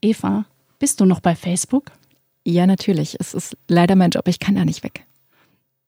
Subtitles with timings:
[0.00, 0.46] Eva,
[0.78, 1.92] bist du noch bei Facebook?
[2.44, 3.16] Ja, natürlich.
[3.20, 4.28] Es ist leider mein Job.
[4.28, 5.04] Ich kann da nicht weg.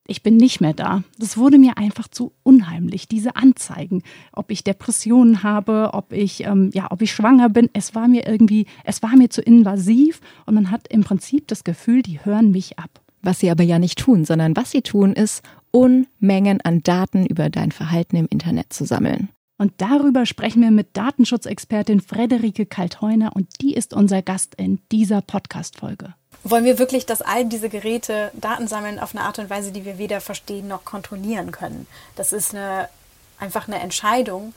[0.06, 1.04] Ich bin nicht mehr da.
[1.18, 4.02] Das wurde mir einfach zu unheimlich, diese Anzeigen.
[4.32, 7.70] Ob ich Depressionen habe, ob ich, ähm, ja, ob ich schwanger bin.
[7.74, 11.62] Es war mir irgendwie, es war mir zu invasiv und man hat im Prinzip das
[11.62, 12.90] Gefühl, die hören mich ab.
[13.22, 17.48] Was sie aber ja nicht tun, sondern was sie tun, ist, Unmengen an Daten über
[17.48, 19.28] dein Verhalten im Internet zu sammeln.
[19.60, 25.20] Und darüber sprechen wir mit Datenschutzexpertin Frederike Kaltheuner und die ist unser Gast in dieser
[25.20, 26.14] Podcast-Folge.
[26.44, 29.84] Wollen wir wirklich, dass all diese Geräte Daten sammeln auf eine Art und Weise, die
[29.84, 31.86] wir weder verstehen noch kontrollieren können?
[32.16, 32.88] Das ist eine,
[33.38, 34.54] einfach eine Entscheidung,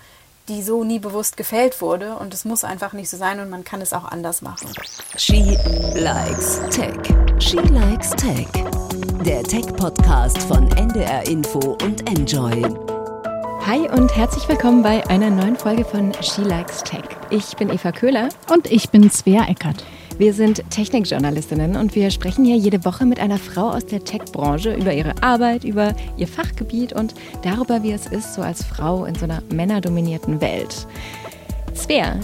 [0.47, 3.65] die so nie bewusst gefällt wurde und es muss einfach nicht so sein und man
[3.65, 4.69] kann es auch anders machen.
[5.17, 5.57] She
[5.95, 6.95] likes Tech.
[7.39, 8.47] She likes Tech.
[9.25, 12.92] Der Tech-Podcast von NDR Info und Enjoy.
[13.65, 17.05] Hi und herzlich willkommen bei einer neuen Folge von She Likes Tech.
[17.29, 19.85] Ich bin Eva Köhler und ich bin Svea Eckert.
[20.17, 24.73] Wir sind Technikjournalistinnen und wir sprechen hier jede Woche mit einer Frau aus der Tech-Branche
[24.73, 29.15] über ihre Arbeit, über ihr Fachgebiet und darüber, wie es ist, so als Frau in
[29.15, 30.85] so einer männerdominierten Welt.
[31.73, 32.19] Svea,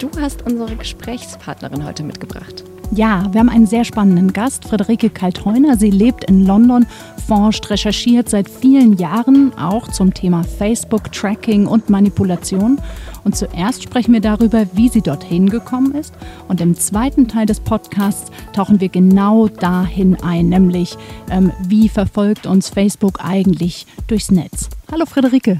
[0.00, 2.64] du hast unsere Gesprächspartnerin heute mitgebracht.
[2.94, 5.78] Ja, wir haben einen sehr spannenden Gast, Friederike Kaltheuner.
[5.78, 6.86] Sie lebt in London,
[7.26, 12.78] forscht, recherchiert seit vielen Jahren auch zum Thema Facebook-Tracking und Manipulation.
[13.24, 16.12] Und zuerst sprechen wir darüber, wie sie dorthin gekommen ist.
[16.48, 20.98] Und im zweiten Teil des Podcasts tauchen wir genau dahin ein, nämlich
[21.30, 24.68] ähm, wie verfolgt uns Facebook eigentlich durchs Netz.
[24.90, 25.58] Hallo Friederike.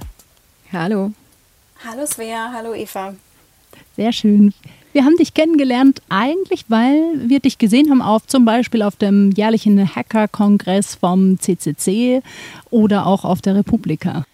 [0.71, 1.13] Hallo.
[1.89, 3.15] Hallo Svea, hallo Eva.
[3.97, 4.53] Sehr schön.
[4.93, 9.31] Wir haben dich kennengelernt eigentlich, weil wir dich gesehen haben auf zum Beispiel auf dem
[9.31, 12.23] jährlichen Hacker-Kongress vom CCC
[12.71, 14.25] oder auch auf der Republika.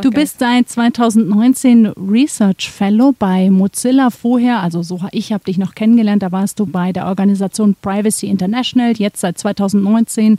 [0.00, 4.10] Du bist seit 2019 Research Fellow bei Mozilla.
[4.10, 8.26] Vorher, also so ich habe dich noch kennengelernt, da warst du bei der Organisation Privacy
[8.28, 8.92] International.
[8.96, 10.38] Jetzt seit 2019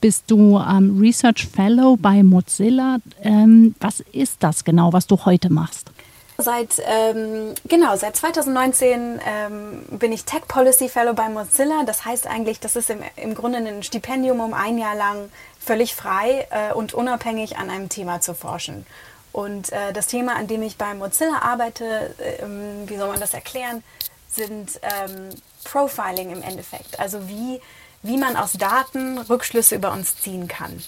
[0.00, 2.98] bist du ähm, Research Fellow bei Mozilla.
[3.22, 5.92] Ähm, was ist das genau, was du heute machst?
[6.42, 11.84] Seit, ähm, genau, seit 2019 ähm, bin ich Tech Policy Fellow bei Mozilla.
[11.84, 15.94] Das heißt eigentlich, das ist im, im Grunde ein Stipendium, um ein Jahr lang völlig
[15.94, 18.86] frei äh, und unabhängig an einem Thema zu forschen.
[19.32, 22.44] Und äh, das Thema, an dem ich bei Mozilla arbeite, äh,
[22.88, 23.82] wie soll man das erklären,
[24.28, 25.30] sind ähm,
[25.64, 26.98] Profiling im Endeffekt.
[26.98, 27.60] Also wie,
[28.02, 30.82] wie man aus Daten Rückschlüsse über uns ziehen kann.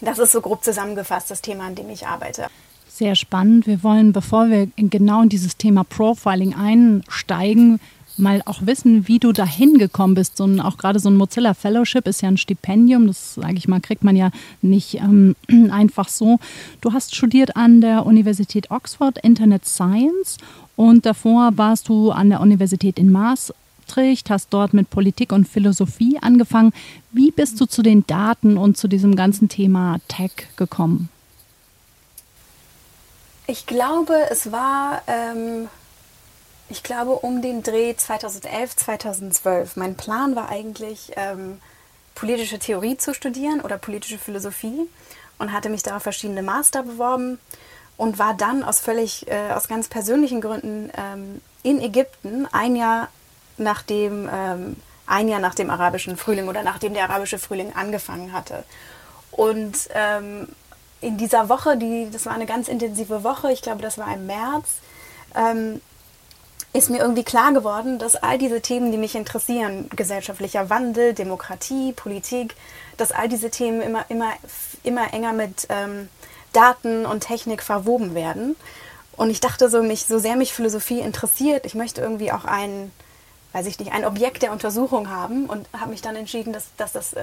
[0.00, 2.48] Das ist so grob zusammengefasst das Thema, an dem ich arbeite.
[2.94, 3.66] Sehr spannend.
[3.66, 7.80] Wir wollen, bevor wir genau in dieses Thema Profiling einsteigen,
[8.16, 10.36] mal auch wissen, wie du dahin gekommen bist.
[10.36, 13.80] So auch gerade so ein Mozilla Fellowship ist ja ein Stipendium, das sage ich mal,
[13.80, 14.30] kriegt man ja
[14.62, 15.34] nicht ähm,
[15.72, 16.38] einfach so.
[16.82, 20.36] Du hast studiert an der Universität Oxford Internet Science
[20.76, 26.18] und davor warst du an der Universität in Maastricht, hast dort mit Politik und Philosophie
[26.20, 26.70] angefangen.
[27.10, 31.08] Wie bist du zu den Daten und zu diesem ganzen Thema Tech gekommen?
[33.46, 35.68] Ich glaube, es war, ähm,
[36.70, 39.76] ich glaube, um den Dreh 2011, 2012.
[39.76, 41.60] Mein Plan war eigentlich, ähm,
[42.14, 44.88] politische Theorie zu studieren oder politische Philosophie
[45.38, 47.38] und hatte mich da auf verschiedene Master beworben
[47.96, 53.08] und war dann aus völlig, äh, aus ganz persönlichen Gründen ähm, in Ägypten ein Jahr
[53.56, 58.64] nachdem, ähm, ein Jahr nach dem arabischen Frühling oder nachdem der arabische Frühling angefangen hatte.
[59.30, 60.48] Und ähm,
[61.04, 64.26] in dieser Woche, die, das war eine ganz intensive Woche, ich glaube, das war im
[64.26, 64.66] März,
[65.36, 65.80] ähm,
[66.72, 71.92] ist mir irgendwie klar geworden, dass all diese Themen, die mich interessieren, gesellschaftlicher Wandel, Demokratie,
[71.92, 72.56] Politik,
[72.96, 74.32] dass all diese Themen immer, immer,
[74.82, 76.08] immer enger mit ähm,
[76.52, 78.56] Daten und Technik verwoben werden.
[79.16, 82.90] Und ich dachte so, mich, so sehr mich Philosophie interessiert, ich möchte irgendwie auch ein,
[83.52, 86.92] weiß ich nicht, ein Objekt der Untersuchung haben und habe mich dann entschieden, dass, dass
[86.92, 87.22] das äh,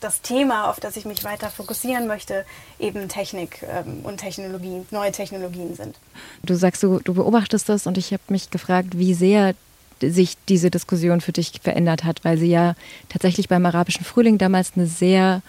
[0.00, 2.44] das Thema, auf das ich mich weiter fokussieren möchte,
[2.78, 5.96] eben Technik ähm, und Technologie, neue Technologien sind.
[6.42, 9.54] Du sagst, du, du beobachtest das und ich habe mich gefragt, wie sehr
[10.00, 12.74] sich diese Diskussion für dich verändert hat, weil sie ja
[13.08, 15.42] tatsächlich beim arabischen Frühling damals eine sehr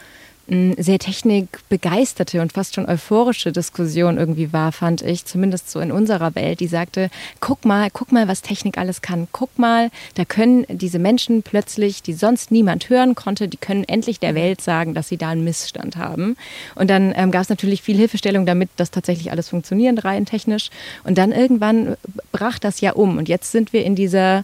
[0.77, 6.35] sehr technikbegeisterte und fast schon euphorische Diskussion irgendwie war, fand ich, zumindest so in unserer
[6.35, 7.09] Welt, die sagte,
[7.39, 9.29] guck mal, guck mal, was Technik alles kann.
[9.31, 14.19] Guck mal, da können diese Menschen plötzlich, die sonst niemand hören konnte, die können endlich
[14.19, 16.35] der Welt sagen, dass sie da einen Missstand haben.
[16.75, 20.69] Und dann ähm, gab es natürlich viel Hilfestellung, damit das tatsächlich alles funktioniert, rein technisch.
[21.05, 21.95] Und dann irgendwann
[22.33, 23.17] brach das ja um.
[23.17, 24.43] Und jetzt sind wir in dieser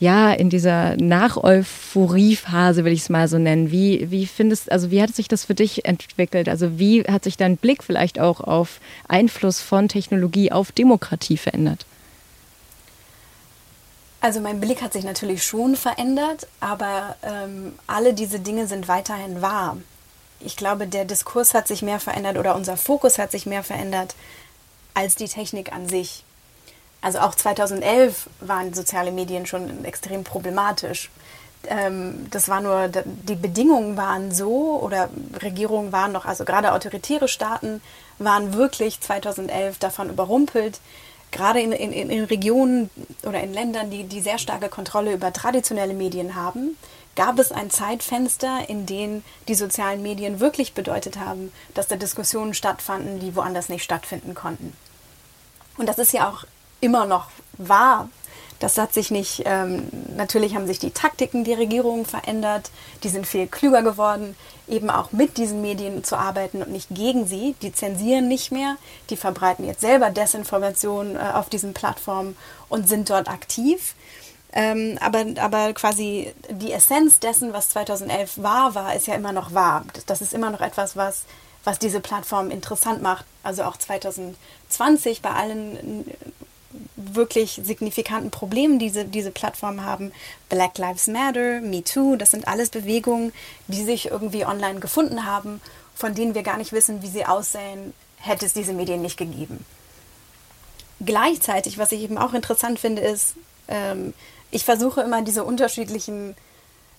[0.00, 3.72] ja, in dieser Nach-Euphorie-Phase, will ich es mal so nennen.
[3.72, 6.48] Wie, wie findest, also wie hat sich das für dich entwickelt?
[6.48, 11.84] Also wie hat sich dein Blick vielleicht auch auf Einfluss von Technologie auf Demokratie verändert?
[14.20, 19.42] Also mein Blick hat sich natürlich schon verändert, aber ähm, alle diese Dinge sind weiterhin
[19.42, 19.76] wahr.
[20.40, 24.14] Ich glaube, der Diskurs hat sich mehr verändert oder unser Fokus hat sich mehr verändert
[24.94, 26.24] als die Technik an sich.
[27.00, 31.10] Also auch 2011 waren soziale Medien schon extrem problematisch.
[31.66, 35.08] Ähm, das war nur, die Bedingungen waren so oder
[35.42, 37.80] Regierungen waren noch, also gerade autoritäre Staaten
[38.18, 40.80] waren wirklich 2011 davon überrumpelt,
[41.30, 42.90] gerade in, in, in Regionen
[43.24, 46.76] oder in Ländern, die, die sehr starke Kontrolle über traditionelle Medien haben,
[47.16, 52.54] gab es ein Zeitfenster, in dem die sozialen Medien wirklich bedeutet haben, dass da Diskussionen
[52.54, 54.72] stattfanden, die woanders nicht stattfinden konnten.
[55.76, 56.44] Und das ist ja auch
[56.80, 57.26] immer noch
[57.56, 58.08] wahr.
[58.58, 62.70] Das hat sich nicht, ähm, natürlich haben sich die Taktiken der Regierungen verändert,
[63.04, 64.36] die sind viel klüger geworden,
[64.66, 67.54] eben auch mit diesen Medien zu arbeiten und nicht gegen sie.
[67.62, 68.76] Die zensieren nicht mehr,
[69.10, 72.36] die verbreiten jetzt selber Desinformation äh, auf diesen Plattformen
[72.68, 73.94] und sind dort aktiv.
[74.52, 79.54] Ähm, aber, aber quasi die Essenz dessen, was 2011 war, war, ist ja immer noch
[79.54, 79.84] wahr.
[80.06, 81.24] Das, ist immer noch etwas, was,
[81.62, 83.24] was diese Plattform interessant macht.
[83.44, 86.06] Also auch 2020 bei allen
[86.96, 90.12] wirklich signifikanten Problemen diese, diese Plattformen haben.
[90.48, 93.32] Black Lives Matter, Me Too, das sind alles Bewegungen,
[93.68, 95.60] die sich irgendwie online gefunden haben,
[95.94, 99.64] von denen wir gar nicht wissen, wie sie aussehen, hätte es diese Medien nicht gegeben.
[101.00, 103.34] Gleichzeitig, was ich eben auch interessant finde, ist,
[103.68, 104.12] ähm,
[104.50, 106.34] ich versuche immer diese unterschiedlichen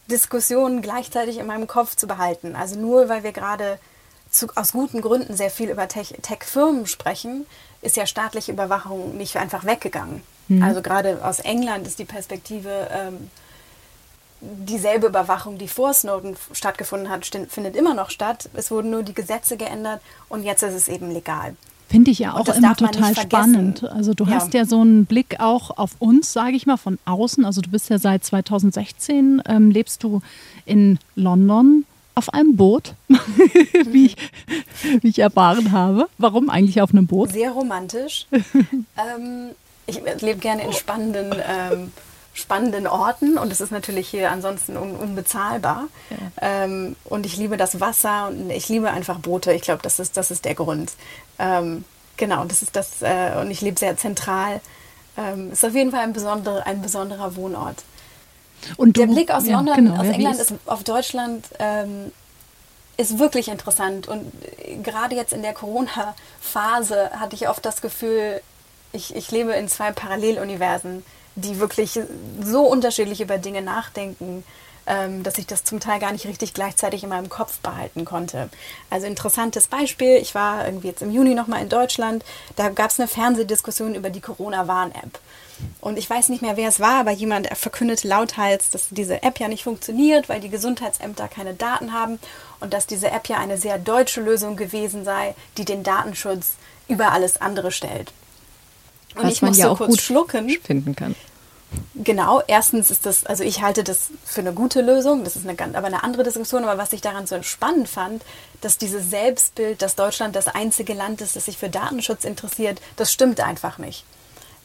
[0.09, 2.55] Diskussionen gleichzeitig in meinem Kopf zu behalten.
[2.55, 3.79] Also nur weil wir gerade
[4.55, 7.45] aus guten Gründen sehr viel über Tech-Firmen sprechen,
[7.81, 10.21] ist ja staatliche Überwachung nicht einfach weggegangen.
[10.47, 10.63] Mhm.
[10.63, 13.29] Also gerade aus England ist die Perspektive, ähm,
[14.41, 18.49] dieselbe Überwachung, die vor Snowden stattgefunden hat, findet immer noch statt.
[18.53, 21.55] Es wurden nur die Gesetze geändert und jetzt ist es eben legal.
[21.89, 23.83] Finde ich ja auch immer total spannend.
[23.83, 24.31] Also du ja.
[24.31, 27.43] hast ja so einen Blick auch auf uns, sage ich mal, von außen.
[27.43, 30.21] Also du bist ja seit 2016, ähm, lebst du
[30.65, 31.85] in London
[32.19, 32.95] auf einem Boot,
[33.85, 34.15] wie, ich,
[35.01, 36.07] wie ich erfahren habe.
[36.17, 37.31] Warum eigentlich auf einem Boot?
[37.31, 38.27] Sehr romantisch.
[38.31, 39.51] ähm,
[39.87, 41.91] ich lebe gerne in spannenden, ähm,
[42.33, 45.85] spannenden Orten und es ist natürlich hier ansonsten un unbezahlbar.
[46.09, 46.17] Ja.
[46.41, 49.53] Ähm, und ich liebe das Wasser und ich liebe einfach Boote.
[49.53, 50.91] Ich glaube, das ist, das ist der Grund.
[51.39, 51.85] Ähm,
[52.17, 53.01] genau, das ist das.
[53.01, 54.59] Äh, und ich lebe sehr zentral.
[55.17, 57.77] Ähm, ist auf jeden Fall ein, besondere, ein besonderer Wohnort.
[58.77, 62.11] Und du, der Blick aus ja, London, genau, aus ja, England ist auf Deutschland ähm,
[62.97, 64.07] ist wirklich interessant.
[64.07, 64.31] Und
[64.83, 68.41] gerade jetzt in der Corona-Phase hatte ich oft das Gefühl,
[68.91, 71.99] ich, ich lebe in zwei Paralleluniversen, die wirklich
[72.41, 74.43] so unterschiedlich über Dinge nachdenken,
[74.85, 78.49] ähm, dass ich das zum Teil gar nicht richtig gleichzeitig in meinem Kopf behalten konnte.
[78.89, 82.25] Also interessantes Beispiel, ich war irgendwie jetzt im Juni nochmal in Deutschland,
[82.55, 85.19] da gab es eine Fernsehdiskussion über die Corona-Warn-App.
[85.81, 89.39] Und ich weiß nicht mehr, wer es war, aber jemand verkündete lauthals, dass diese App
[89.39, 92.19] ja nicht funktioniert, weil die Gesundheitsämter keine Daten haben
[92.59, 96.53] und dass diese App ja eine sehr deutsche Lösung gewesen sei, die den Datenschutz
[96.87, 98.11] über alles andere stellt.
[99.15, 100.49] Und Was ich man ja auch kurz gut schlucken.
[100.63, 101.15] finden kann.
[101.95, 105.77] Genau, erstens ist das, also ich halte das für eine gute Lösung, das ist eine
[105.77, 108.23] aber eine andere Diskussion, aber was ich daran so spannend fand,
[108.61, 113.11] dass dieses Selbstbild, dass Deutschland das einzige Land ist, das sich für Datenschutz interessiert, das
[113.11, 114.03] stimmt einfach nicht.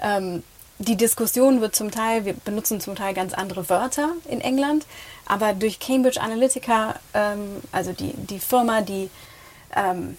[0.01, 0.43] Ähm,
[0.79, 4.87] die Diskussion wird zum Teil, wir benutzen zum Teil ganz andere Wörter in England,
[5.27, 9.09] aber durch Cambridge Analytica, ähm, also die, die Firma, die,
[9.75, 10.17] ähm,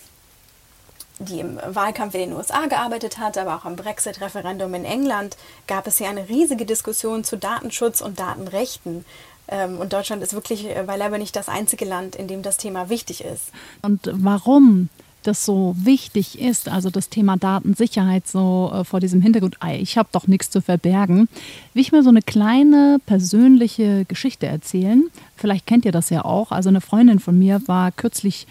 [1.19, 5.37] die im Wahlkampf in den USA gearbeitet hat, aber auch am Brexit-Referendum in England,
[5.67, 9.05] gab es hier eine riesige Diskussion zu Datenschutz und Datenrechten.
[9.47, 13.23] Ähm, und Deutschland ist wirklich beileibe nicht das einzige Land, in dem das Thema wichtig
[13.23, 13.51] ist.
[13.81, 14.89] Und warum
[15.27, 20.09] das so wichtig ist, also das Thema Datensicherheit so äh, vor diesem Hintergrund, ich habe
[20.11, 21.27] doch nichts zu verbergen,
[21.73, 25.05] will ich mir so eine kleine persönliche Geschichte erzählen.
[25.35, 26.51] Vielleicht kennt ihr das ja auch.
[26.51, 28.47] Also eine Freundin von mir war kürzlich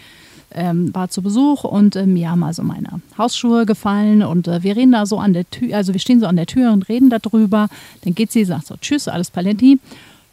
[0.55, 4.75] ähm, war zu Besuch und äh, mir haben also meine Hausschuhe gefallen und äh, wir
[4.75, 7.09] reden da so an der Tür, also wir stehen so an der Tür und reden
[7.09, 7.67] darüber.
[8.03, 9.79] Dann geht sie, sagt so, tschüss, alles Paletti.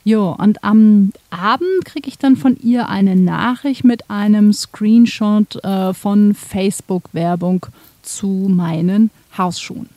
[0.04, 5.94] Jo, und am Abend kriege ich dann von ihr eine Nachricht mit einem Screenshot äh,
[5.94, 7.66] von Facebook-Werbung
[8.02, 9.88] zu meinen Hausschuhen.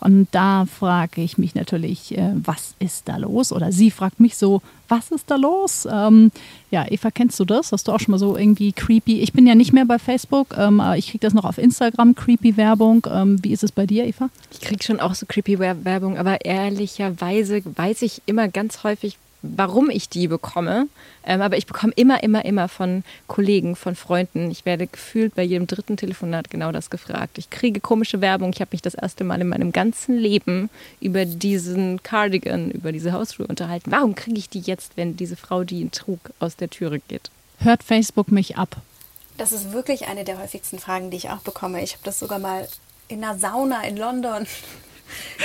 [0.00, 3.52] Und da frage ich mich natürlich, äh, was ist da los?
[3.52, 5.86] Oder sie fragt mich so, was ist da los?
[5.90, 6.32] Ähm,
[6.70, 7.72] ja, Eva, kennst du das?
[7.72, 9.20] Hast du auch schon mal so irgendwie creepy?
[9.20, 12.56] Ich bin ja nicht mehr bei Facebook, ähm, ich kriege das noch auf Instagram, creepy
[12.56, 13.06] Werbung.
[13.10, 14.28] Ähm, wie ist es bei dir, Eva?
[14.52, 19.90] Ich kriege schon auch so creepy Werbung, aber ehrlicherweise weiß ich immer ganz häufig, warum
[19.90, 20.86] ich die bekomme.
[21.24, 24.50] Ähm, aber ich bekomme immer, immer, immer von Kollegen, von Freunden.
[24.50, 27.38] Ich werde gefühlt bei jedem dritten Telefonat genau das gefragt.
[27.38, 28.52] Ich kriege komische Werbung.
[28.54, 30.70] Ich habe mich das erste Mal in meinem ganzen Leben
[31.00, 33.90] über diesen Cardigan, über diese Hausschuhe unterhalten.
[33.90, 37.30] Warum kriege ich die jetzt, wenn diese Frau, die ihn trug, aus der Türe geht?
[37.58, 38.76] Hört Facebook mich ab?
[39.36, 41.82] Das ist wirklich eine der häufigsten Fragen, die ich auch bekomme.
[41.82, 42.68] Ich habe das sogar mal
[43.08, 44.46] in einer Sauna in London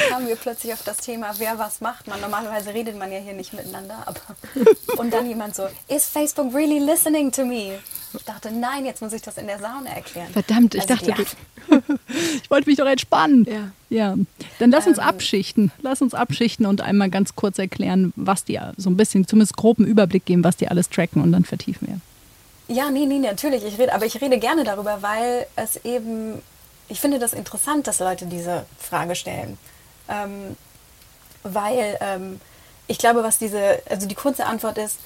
[0.10, 2.08] kamen wir plötzlich auf das Thema, wer was macht.
[2.08, 4.20] Man, normalerweise redet man ja hier nicht miteinander, aber
[4.98, 7.80] und dann jemand so, is Facebook really listening to me?
[8.14, 10.28] Ich dachte, nein, jetzt muss ich das in der Sauna erklären.
[10.32, 11.26] Verdammt, ich also, dachte,
[11.70, 11.78] ja.
[12.42, 13.46] ich wollte mich doch entspannen.
[13.46, 13.72] Ja.
[13.90, 14.16] ja.
[14.60, 15.72] Dann lass uns ähm, abschichten.
[15.82, 19.86] Lass uns abschichten und einmal ganz kurz erklären, was die so ein bisschen, zumindest groben
[19.86, 22.76] Überblick geben, was die alles tracken und dann vertiefen wir.
[22.76, 23.64] Ja, nee, nee, natürlich.
[23.64, 26.42] Ich rede, aber ich rede gerne darüber, weil es eben
[26.88, 29.58] ich finde das interessant, dass Leute diese Frage stellen.
[30.08, 30.56] Ähm,
[31.44, 32.42] weil ähm,
[32.88, 35.00] ich glaube, was diese, also die kurze Antwort ist,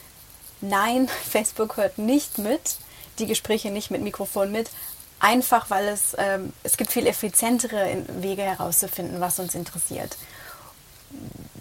[0.61, 2.77] nein, Facebook hört nicht mit,
[3.19, 4.69] die Gespräche nicht mit Mikrofon mit,
[5.19, 10.17] einfach weil es, ähm, es gibt viel effizientere Wege herauszufinden, was uns interessiert.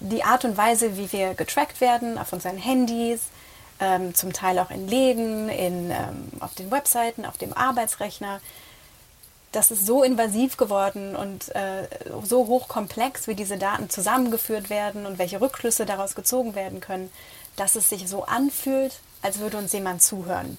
[0.00, 3.22] Die Art und Weise, wie wir getrackt werden auf unseren Handys,
[3.80, 8.40] ähm, zum Teil auch in Läden, in, ähm, auf den Webseiten, auf dem Arbeitsrechner,
[9.52, 11.88] das ist so invasiv geworden und äh,
[12.22, 17.10] so hochkomplex, wie diese Daten zusammengeführt werden und welche Rückschlüsse daraus gezogen werden können,
[17.56, 20.58] dass es sich so anfühlt, als würde uns jemand zuhören.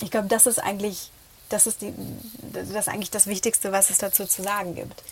[0.00, 1.10] Ich glaube, das ist eigentlich,
[1.48, 1.92] das ist die,
[2.52, 5.02] das ist eigentlich das Wichtigste, was es dazu zu sagen gibt.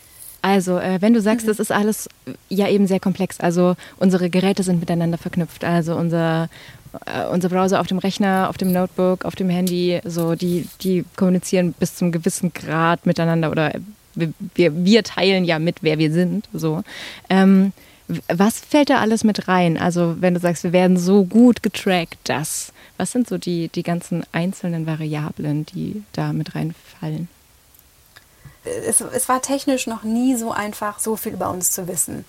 [0.42, 1.50] Also, äh, wenn du sagst, mhm.
[1.50, 2.08] das ist alles
[2.48, 6.48] ja eben sehr komplex, also unsere Geräte sind miteinander verknüpft, also unser,
[7.06, 11.04] äh, unser Browser auf dem Rechner, auf dem Notebook, auf dem Handy, so die, die
[11.16, 13.72] kommunizieren bis zum gewissen Grad miteinander oder
[14.14, 14.32] wir,
[14.84, 16.48] wir teilen ja mit, wer wir sind.
[16.52, 16.82] So.
[17.28, 17.72] Ähm,
[18.28, 19.78] was fällt da alles mit rein?
[19.78, 23.82] Also, wenn du sagst, wir werden so gut getrackt, das, was sind so die, die
[23.82, 27.28] ganzen einzelnen Variablen, die da mit reinfallen?
[28.64, 32.24] Es, es war technisch noch nie so einfach, so viel über uns zu wissen.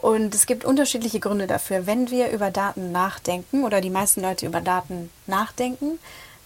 [0.00, 1.86] Und es gibt unterschiedliche Gründe dafür.
[1.86, 5.98] Wenn wir über Daten nachdenken oder die meisten Leute über Daten nachdenken,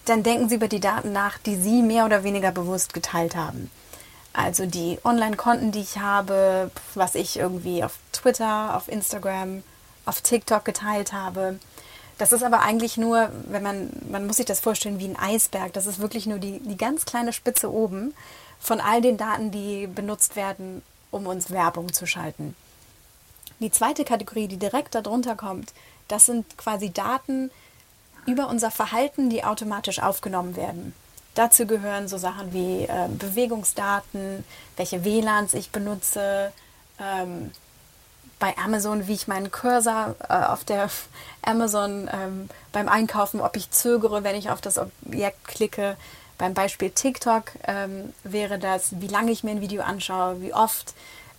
[0.03, 3.71] dann denken sie über die Daten nach, die sie mehr oder weniger bewusst geteilt haben.
[4.33, 9.63] Also die Online-Konten, die ich habe, was ich irgendwie auf Twitter, auf Instagram,
[10.05, 11.57] auf TikTok geteilt habe.
[12.17, 15.71] Das ist aber eigentlich nur, wenn man, man muss sich das vorstellen wie ein Eisberg.
[15.71, 18.13] Das ist wirklich nur die, die ganz kleine Spitze oben
[18.59, 22.53] von all den Daten, die benutzt werden, um uns Werbung zu schalten.
[23.59, 25.73] Die zweite Kategorie, die direkt darunter kommt,
[26.07, 27.51] das sind quasi Daten
[28.25, 30.93] über unser Verhalten, die automatisch aufgenommen werden.
[31.35, 34.43] Dazu gehören so Sachen wie äh, Bewegungsdaten,
[34.77, 36.51] welche WLANs ich benutze,
[36.99, 37.51] ähm,
[38.39, 40.89] bei Amazon, wie ich meinen Cursor äh, auf der
[41.41, 45.97] Amazon ähm, beim Einkaufen, ob ich zögere, wenn ich auf das Objekt klicke.
[46.37, 50.93] Beim Beispiel TikTok ähm, wäre das, wie lange ich mir ein Video anschaue, wie oft,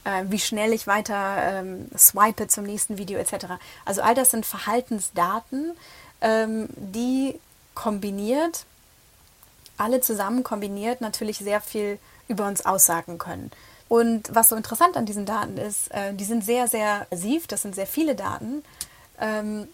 [0.07, 3.47] äh, wie schnell ich weiter ähm, swipe zum nächsten Video etc.
[3.85, 5.77] Also all das sind Verhaltensdaten,
[6.21, 7.39] ähm, die
[7.75, 8.65] kombiniert,
[9.77, 11.99] alle zusammen kombiniert natürlich sehr viel
[12.29, 13.51] über uns aussagen können.
[13.89, 17.63] Und was so interessant an diesen Daten ist, äh, die sind sehr, sehr massiv, das
[17.63, 18.65] sind sehr viele Daten,
[19.21, 19.69] ähm,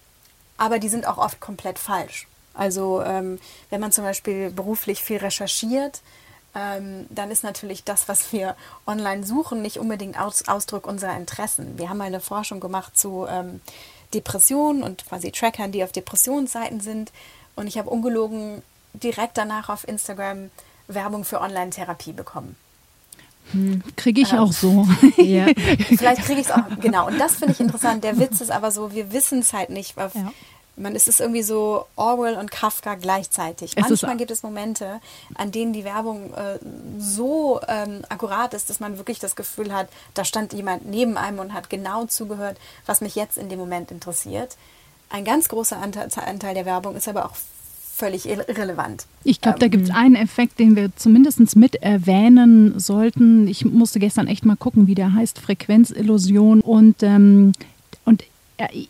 [0.57, 2.27] aber die sind auch oft komplett falsch.
[2.55, 3.39] Also ähm,
[3.71, 6.01] wenn man zum Beispiel beruflich viel recherchiert,
[6.54, 8.56] ähm, dann ist natürlich das, was wir
[8.87, 11.78] online suchen, nicht unbedingt Aus Ausdruck unserer Interessen.
[11.78, 13.61] Wir haben eine Forschung gemacht zu ähm,
[14.12, 17.11] Depressionen und quasi Trackern, die auf Depressionsseiten sind.
[17.56, 20.50] Und ich habe ungelogen direkt danach auf Instagram
[20.88, 22.56] Werbung für Online-Therapie bekommen.
[23.52, 24.87] Hm, kriege ich ähm, auch so.
[25.16, 25.47] ja.
[25.88, 27.06] Vielleicht kriege ich es auch, genau.
[27.06, 28.04] Und das finde ich interessant.
[28.04, 29.99] Der Witz ist aber so, wir wissen es halt nicht.
[29.99, 30.32] Auf, ja
[30.76, 33.73] man ist es irgendwie so Orwell und Kafka gleichzeitig.
[33.76, 35.00] Es Manchmal gibt es Momente,
[35.35, 36.59] an denen die Werbung äh,
[36.99, 41.41] so ähm, akkurat ist, dass man wirklich das Gefühl hat, da stand jemand neben einem
[41.41, 44.57] und hat genau zugehört, was mich jetzt in dem Moment interessiert.
[45.11, 47.37] Ein ganz großer Anteil, Anteil der Werbung ist aber auch
[47.95, 49.05] völlig irrelevant.
[49.23, 53.47] Ich glaube, da gibt es ähm, einen Effekt, den wir zumindest mit erwähnen sollten.
[53.47, 56.62] Ich musste gestern echt mal gucken, wie der heißt, Frequenzillusion.
[56.62, 57.52] Und ähm,
[58.05, 58.25] und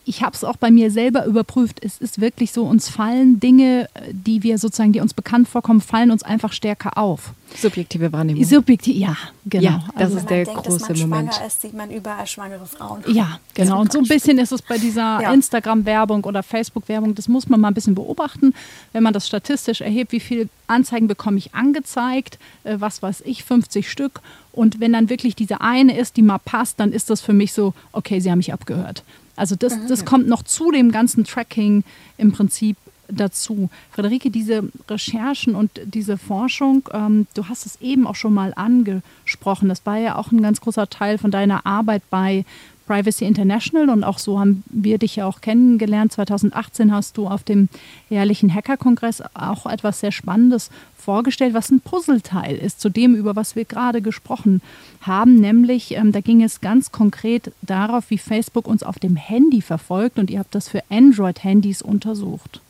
[0.05, 1.83] ich habe es auch bei mir selber überprüft.
[1.83, 6.11] Es ist wirklich so, uns fallen Dinge, die wir sozusagen, die uns bekannt vorkommen, fallen
[6.11, 7.33] uns einfach stärker auf.
[7.55, 8.43] Subjektive Wahrnehmung.
[8.43, 9.15] Subjektiv, ja,
[9.45, 9.63] genau.
[9.63, 11.33] Ja, das also, ist der denkt, große dass man Moment.
[11.33, 13.03] schwanger ist, sieht man überall schwangere Frauen.
[13.07, 13.79] Ja, genau.
[13.81, 15.33] Und so ein bisschen ist es bei dieser ja.
[15.33, 17.15] Instagram-Werbung oder Facebook-Werbung.
[17.15, 18.53] Das muss man mal ein bisschen beobachten,
[18.91, 23.43] wenn man das statistisch erhebt, wie viele Anzeigen bekomme ich angezeigt, äh, was weiß ich,
[23.43, 24.21] 50 Stück.
[24.51, 27.53] Und wenn dann wirklich diese eine ist, die mal passt, dann ist das für mich
[27.53, 29.03] so, okay, sie haben mich abgehört.
[29.35, 31.83] Also das, das kommt noch zu dem ganzen Tracking
[32.17, 33.69] im Prinzip dazu.
[33.91, 39.69] Friederike, diese Recherchen und diese Forschung, ähm, du hast es eben auch schon mal angesprochen.
[39.69, 42.45] Das war ja auch ein ganz großer Teil von deiner Arbeit bei
[42.85, 46.11] Privacy International und auch so haben wir dich ja auch kennengelernt.
[46.11, 47.69] 2018 hast du auf dem
[48.09, 53.55] jährlichen Hacker-Kongress auch etwas sehr Spannendes vorgestellt, was ein Puzzleteil ist zu dem, über was
[53.55, 54.61] wir gerade gesprochen
[55.01, 55.35] haben.
[55.35, 60.19] Nämlich, ähm, da ging es ganz konkret darauf, wie Facebook uns auf dem Handy verfolgt
[60.19, 62.61] und ihr habt das für Android-Handys untersucht.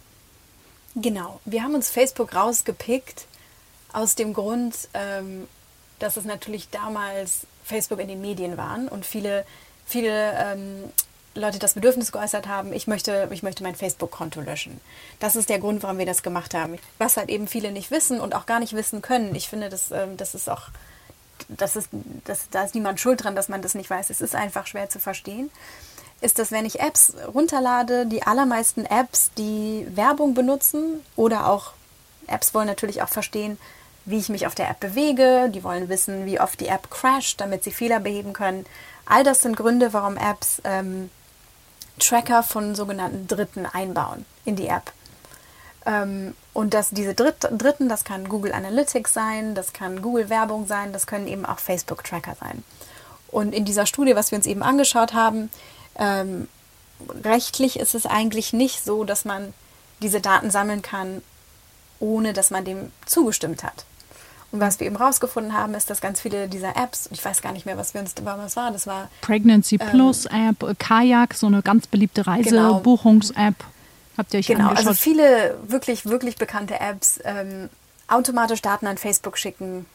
[0.95, 3.25] Genau, wir haben uns Facebook rausgepickt
[3.93, 5.47] aus dem Grund, ähm,
[5.99, 9.45] dass es natürlich damals Facebook in den Medien waren und viele
[9.85, 10.91] viele ähm,
[11.35, 14.79] Leute das Bedürfnis geäußert haben, ich möchte, ich möchte mein Facebook-Konto löschen.
[15.19, 16.77] Das ist der Grund, warum wir das gemacht haben.
[16.99, 19.33] Was halt eben viele nicht wissen und auch gar nicht wissen können.
[19.33, 20.69] Ich finde, das, ähm, das ist auch,
[21.47, 21.89] das ist,
[22.25, 24.09] das, da ist niemand schuld dran, dass man das nicht weiß.
[24.09, 25.49] Es ist einfach schwer zu verstehen.
[26.21, 31.73] Ist, dass wenn ich Apps runterlade, die allermeisten Apps, die Werbung benutzen oder auch
[32.27, 33.57] Apps wollen natürlich auch verstehen,
[34.05, 35.49] wie ich mich auf der App bewege.
[35.53, 38.65] Die wollen wissen, wie oft die App crasht, damit sie Fehler beheben können.
[39.05, 41.09] All das sind Gründe, warum Apps ähm,
[41.99, 44.91] Tracker von sogenannten Dritten einbauen in die App.
[45.85, 50.67] Ähm, und dass diese Dritt Dritten, das kann Google Analytics sein, das kann Google Werbung
[50.67, 52.63] sein, das können eben auch Facebook Tracker sein.
[53.27, 55.49] Und in dieser Studie, was wir uns eben angeschaut haben,
[55.95, 56.47] ähm,
[57.23, 59.53] rechtlich ist es eigentlich nicht so, dass man
[60.01, 61.21] diese Daten sammeln kann,
[61.99, 63.85] ohne dass man dem zugestimmt hat.
[64.53, 67.53] Und was wir eben rausgefunden haben, ist, dass ganz viele dieser Apps, ich weiß gar
[67.53, 71.33] nicht mehr, was wir uns was war, das war Pregnancy ähm, Plus App, äh, Kajak,
[71.33, 72.35] so eine ganz beliebte genau.
[72.35, 73.55] Reisebuchungs-App.
[74.15, 74.87] Habt ihr euch genau, angeschaut?
[74.89, 77.71] also viele wirklich, wirklich bekannte Apps ähm,
[78.07, 79.87] automatisch Daten an Facebook schicken,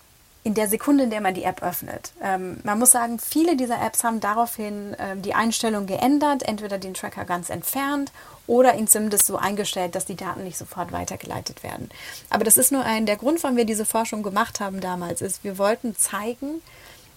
[0.49, 2.13] in der Sekunde, in der man die App öffnet.
[2.23, 6.95] Ähm, man muss sagen, viele dieser Apps haben daraufhin ähm, die Einstellung geändert, entweder den
[6.95, 8.13] Tracker ganz entfernt
[8.47, 11.91] oder ihn zumindest so eingestellt, dass die Daten nicht sofort weitergeleitet werden.
[12.31, 15.45] Aber das ist nur ein, der Grund, warum wir diese Forschung gemacht haben damals, ist,
[15.45, 16.63] wir wollten zeigen,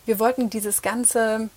[0.05, 1.49] wir wollten dieses ganze,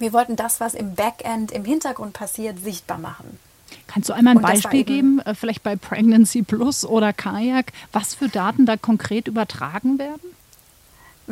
[0.00, 3.38] wir wollten das, was im Backend, im Hintergrund passiert, sichtbar machen.
[3.86, 8.28] Kannst du einmal ein Beispiel geben, äh, vielleicht bei Pregnancy Plus oder Kajak, was für
[8.28, 10.39] Daten da konkret übertragen werden?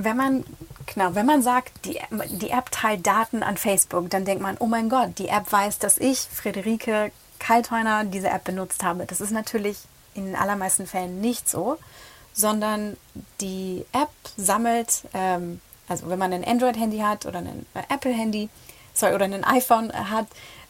[0.05, 0.45] Wenn man,
[0.87, 1.99] genau, wenn man sagt, die,
[2.31, 5.79] die App teilt Daten an Facebook, dann denkt man, oh mein Gott, die App weiß,
[5.79, 9.07] dass ich, Friederike Kaltheuner, diese App benutzt habe.
[9.07, 9.79] Das ist natürlich
[10.15, 11.79] in den allermeisten Fällen nicht so,
[12.33, 12.97] sondern
[13.41, 18.49] die App sammelt, ähm, also wenn man ein Android-Handy hat oder ein Apple-Handy,
[18.93, 20.27] sorry, oder ein iPhone hat,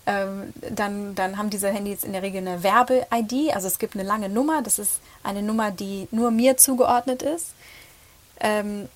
[0.06, 3.54] ähm, dann, dann haben diese Handys in der Regel eine Werbe-ID.
[3.54, 4.62] Also es gibt eine lange Nummer.
[4.62, 7.52] Das ist eine Nummer, die nur mir zugeordnet ist.
[8.40, 8.88] Ähm,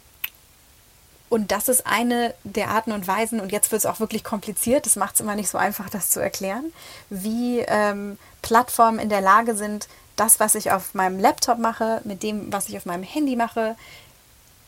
[1.33, 4.85] und das ist eine der Arten und Weisen, und jetzt wird es auch wirklich kompliziert,
[4.85, 6.75] das macht es immer nicht so einfach, das zu erklären,
[7.09, 12.23] wie ähm, Plattformen in der Lage sind, das, was ich auf meinem Laptop mache, mit
[12.23, 13.77] dem, was ich auf meinem Handy mache,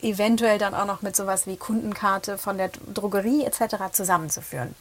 [0.01, 3.91] eventuell dann auch noch mit sowas wie Kundenkarte von der Drogerie etc.
[3.91, 4.73] zusammenzuführen.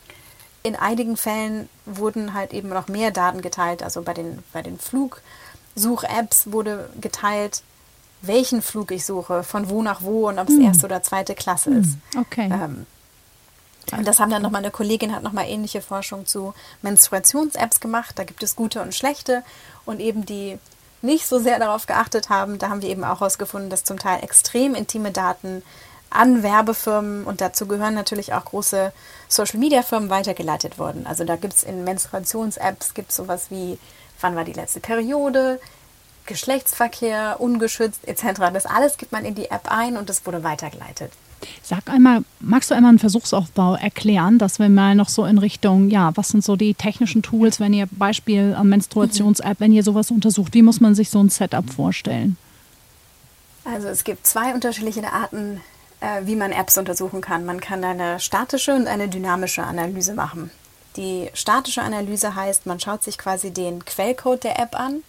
[0.62, 4.79] In einigen Fällen wurden halt eben noch mehr Daten geteilt, also bei den, bei den
[4.79, 7.62] Flugsuch-Apps wurde geteilt,
[8.26, 10.62] welchen Flug ich suche, von wo nach wo und ob es hm.
[10.62, 11.96] erste oder zweite Klasse hm, ist.
[12.18, 12.48] Okay.
[12.52, 12.87] Ähm,
[13.92, 18.18] und das haben dann nochmal eine Kollegin, hat nochmal ähnliche Forschung zu Menstruations-Apps gemacht.
[18.18, 19.42] Da gibt es gute und schlechte.
[19.84, 20.58] Und eben die
[21.02, 24.24] nicht so sehr darauf geachtet haben, da haben wir eben auch herausgefunden, dass zum Teil
[24.24, 25.62] extrem intime Daten
[26.08, 28.92] an Werbefirmen und dazu gehören natürlich auch große
[29.28, 31.06] Social-Media-Firmen weitergeleitet wurden.
[31.06, 33.78] Also da gibt es in Menstruations-Apps gibt sowas wie,
[34.20, 35.60] wann war die letzte Periode,
[36.26, 38.40] Geschlechtsverkehr, ungeschützt etc.
[38.52, 41.12] Das alles gibt man in die App ein und das wurde weitergeleitet.
[41.62, 45.90] Sag einmal, magst du einmal einen Versuchsaufbau erklären, dass wir mal noch so in Richtung,
[45.90, 50.54] ja, was sind so die technischen Tools, wenn ihr Beispiel Menstruations-App, wenn ihr sowas untersucht,
[50.54, 52.37] wie muss man sich so ein Setup vorstellen?
[53.64, 55.60] Also es gibt zwei unterschiedliche Arten,
[56.00, 57.44] äh, wie man Apps untersuchen kann.
[57.44, 60.50] Man kann eine statische und eine dynamische Analyse machen.
[60.96, 65.02] Die statische Analyse heißt, man schaut sich quasi den Quellcode der App an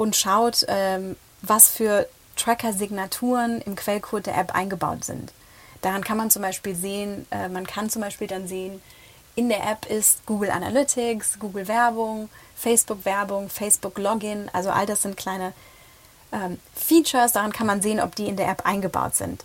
[0.00, 5.30] und schaut, ähm, was für Tracker-Signaturen im Quellcode der App eingebaut sind.
[5.82, 8.80] Daran kann man zum Beispiel sehen, äh, man kann zum Beispiel dann sehen,
[9.34, 15.02] in der App ist Google Analytics, Google Werbung, Facebook Werbung, Facebook Login, also all das
[15.02, 15.52] sind kleine
[16.32, 19.44] ähm, Features, daran kann man sehen, ob die in der App eingebaut sind.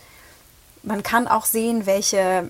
[0.83, 2.49] Man kann auch sehen, welche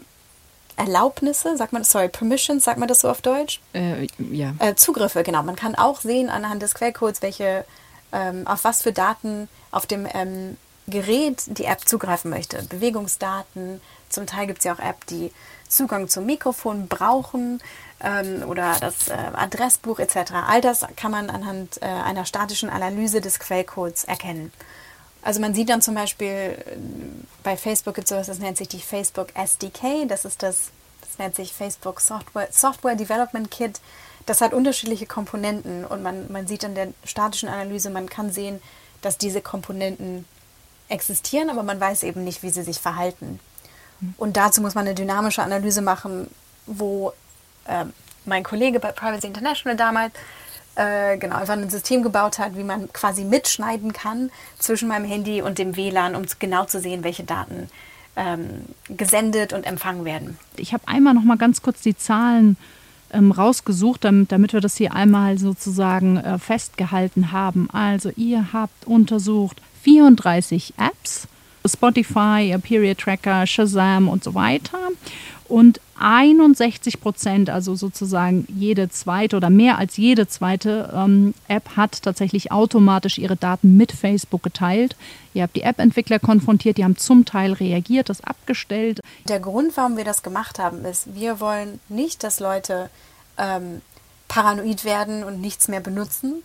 [0.77, 3.61] Erlaubnisse, sagt man, sorry, Permissions, sagt man das so auf Deutsch?
[3.73, 4.53] Äh, ja.
[4.59, 5.41] Äh, Zugriffe, genau.
[5.41, 7.65] Man kann auch sehen anhand des Quellcodes, welche
[8.11, 12.61] ähm, auf was für Daten auf dem ähm, Gerät die App zugreifen möchte.
[12.63, 15.31] Bewegungsdaten, Zum Teil gibt es ja auch Apps, die
[15.67, 17.59] Zugang zum Mikrofon brauchen
[17.99, 20.33] ähm, oder das äh, Adressbuch etc.
[20.47, 24.51] All das kann man anhand äh, einer statischen Analyse des Quellcodes erkennen.
[25.23, 26.77] Also man sieht dann zum Beispiel äh,
[27.43, 30.07] bei Facebook gibt es sowas, das nennt sich die Facebook SDK.
[30.07, 30.69] Das ist das,
[31.01, 33.81] das nennt sich Facebook Software, Software Development Kit.
[34.25, 38.61] Das hat unterschiedliche Komponenten und man, man sieht an der statischen Analyse, man kann sehen,
[39.01, 40.25] dass diese Komponenten
[40.89, 43.39] existieren, aber man weiß eben nicht, wie sie sich verhalten.
[44.17, 46.29] Und dazu muss man eine dynamische Analyse machen,
[46.65, 47.13] wo
[47.65, 47.85] äh,
[48.25, 50.13] mein Kollege bei Privacy International damals
[50.75, 55.41] äh, genau einfach ein System gebaut hat, wie man quasi mitschneiden kann zwischen meinem Handy
[55.41, 57.69] und dem WLAN, um genau zu sehen, welche Daten
[58.15, 60.37] ähm, gesendet und empfangen werden.
[60.57, 62.57] Ich habe einmal noch mal ganz kurz die Zahlen
[63.15, 67.69] ähm, rausgesucht, damit, damit, wir das hier einmal sozusagen äh, festgehalten haben.
[67.71, 71.27] Also ihr habt untersucht 34 Apps,
[71.65, 74.79] Spotify, Period Tracker, Shazam und so weiter.
[75.47, 82.01] Und 61 Prozent, also sozusagen jede zweite oder mehr als jede zweite ähm, App hat
[82.01, 84.95] tatsächlich automatisch ihre Daten mit Facebook geteilt.
[85.33, 89.01] Ihr habt die App-Entwickler konfrontiert, die haben zum Teil reagiert, das abgestellt.
[89.27, 92.89] Der Grund, warum wir das gemacht haben, ist, wir wollen nicht, dass Leute
[93.37, 93.81] ähm,
[94.27, 96.41] paranoid werden und nichts mehr benutzen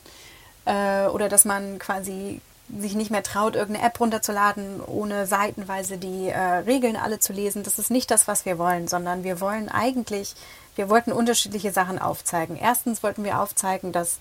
[0.66, 2.40] äh, oder dass man quasi
[2.78, 7.62] sich nicht mehr traut, irgendeine App runterzuladen, ohne seitenweise die äh, Regeln alle zu lesen.
[7.62, 10.34] Das ist nicht das, was wir wollen, sondern wir wollen eigentlich,
[10.76, 12.56] wir wollten unterschiedliche Sachen aufzeigen.
[12.56, 14.18] Erstens wollten wir aufzeigen, dass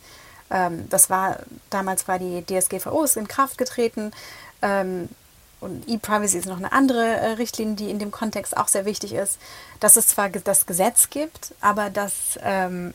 [0.49, 1.37] ähm, das war,
[1.69, 4.11] damals war die DSGVO ist in Kraft getreten.
[4.61, 5.09] Ähm,
[5.61, 9.13] und E-Privacy ist noch eine andere äh, Richtlinie, die in dem Kontext auch sehr wichtig
[9.13, 9.37] ist,
[9.79, 12.93] dass es zwar das Gesetz gibt, aber dass ähm,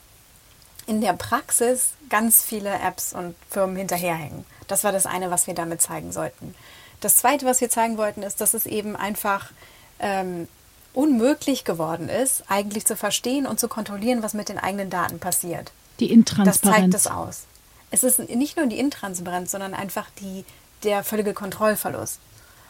[0.86, 4.44] in der Praxis ganz viele Apps und Firmen hinterherhängen.
[4.68, 6.54] Das war das eine, was wir damit zeigen sollten.
[7.00, 9.50] Das zweite, was wir zeigen wollten, ist, dass es eben einfach
[9.98, 10.48] ähm,
[10.94, 15.72] unmöglich geworden ist, eigentlich zu verstehen und zu kontrollieren, was mit den eigenen Daten passiert.
[16.00, 16.60] Die Intransparenz.
[16.60, 17.42] Das zeigt es aus.
[17.90, 20.44] Es ist nicht nur die Intransparenz, sondern einfach die,
[20.82, 22.18] der völlige Kontrollverlust.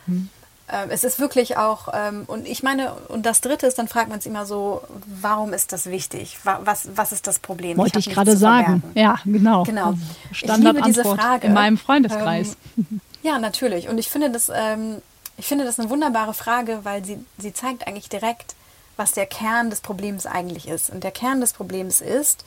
[0.07, 0.29] Hm.
[0.67, 4.09] Ähm, es ist wirklich auch, ähm, und ich meine, und das Dritte ist, dann fragt
[4.09, 6.39] man sich immer so, warum ist das wichtig?
[6.43, 7.77] Was, was ist das Problem?
[7.77, 8.83] Wollte ich, ich gerade sagen.
[8.95, 9.65] Ja, genau.
[9.65, 9.95] Genau.
[10.33, 11.47] Standard ich liebe diese Frage.
[11.47, 12.57] In meinem Freundeskreis.
[12.79, 13.89] Ähm, ja, natürlich.
[13.89, 15.03] Und ich finde das, ähm,
[15.37, 18.55] ich finde das eine wunderbare Frage, weil sie, sie zeigt eigentlich direkt,
[18.97, 20.89] was der Kern des Problems eigentlich ist.
[20.89, 22.45] Und der Kern des Problems ist,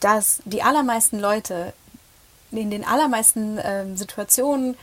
[0.00, 1.72] dass die allermeisten Leute
[2.50, 4.76] in den allermeisten ähm, Situationen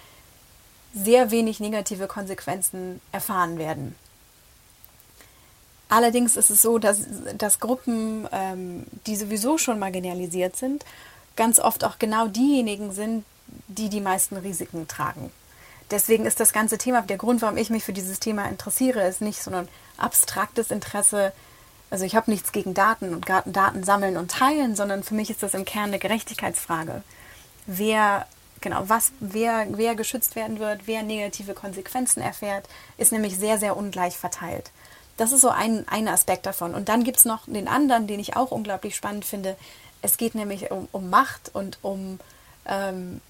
[0.93, 3.95] sehr wenig negative Konsequenzen erfahren werden.
[5.89, 7.01] Allerdings ist es so, dass,
[7.37, 10.85] dass Gruppen, ähm, die sowieso schon marginalisiert sind,
[11.35, 13.25] ganz oft auch genau diejenigen sind,
[13.67, 15.31] die die meisten Risiken tragen.
[15.91, 19.19] Deswegen ist das ganze Thema, der Grund, warum ich mich für dieses Thema interessiere, ist
[19.19, 21.33] nicht so ein abstraktes Interesse.
[21.89, 25.43] Also ich habe nichts gegen Daten und Daten sammeln und teilen, sondern für mich ist
[25.43, 27.03] das im Kern eine Gerechtigkeitsfrage.
[27.65, 28.25] Wer
[28.61, 33.75] genau, was, wer, wer geschützt werden wird, wer negative Konsequenzen erfährt, ist nämlich sehr, sehr
[33.75, 34.71] ungleich verteilt.
[35.17, 36.73] Das ist so ein, ein Aspekt davon.
[36.73, 39.55] Und dann gibt es noch den anderen, den ich auch unglaublich spannend finde.
[40.01, 42.19] Es geht nämlich um, um Macht und um
[42.65, 43.21] ähm,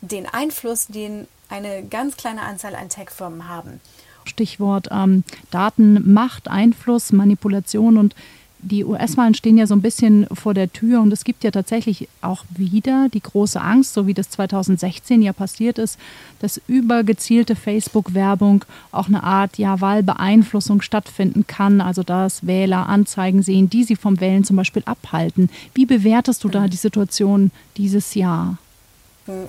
[0.00, 3.80] den Einfluss, den eine ganz kleine Anzahl an Tech-Firmen haben.
[4.24, 8.14] Stichwort ähm, Daten, Macht, Einfluss, Manipulation und
[8.62, 12.08] die US-Wahlen stehen ja so ein bisschen vor der Tür und es gibt ja tatsächlich
[12.20, 15.98] auch wieder die große Angst, so wie das 2016 ja passiert ist,
[16.40, 23.42] dass über gezielte Facebook-Werbung auch eine Art ja, Wahlbeeinflussung stattfinden kann, also dass Wähler Anzeigen
[23.42, 25.50] sehen, die sie vom Wählen zum Beispiel abhalten.
[25.74, 28.58] Wie bewertest du da die Situation dieses Jahr?